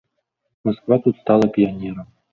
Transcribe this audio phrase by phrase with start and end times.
[0.63, 2.05] Масква тут стала піянерам.